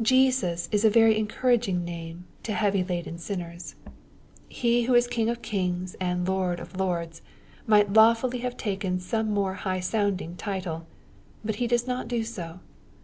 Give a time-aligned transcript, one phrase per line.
[0.00, 4.46] Jesus is a very encouraging name to heavy laden sinners* MATTHEW, CHAP.
[4.50, 4.56] 1.
[4.56, 7.22] 7 He who is King of kings and Lord of lords
[7.66, 10.86] might law fully have taken some more high sounding title.
[11.44, 12.60] But He does not do so.